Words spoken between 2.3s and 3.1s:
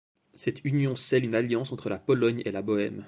et la Bohême.